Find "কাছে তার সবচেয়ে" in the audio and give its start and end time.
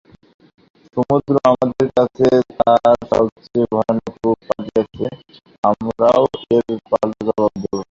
1.97-3.65